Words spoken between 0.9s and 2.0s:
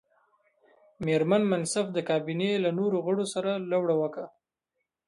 مېرمن منصف د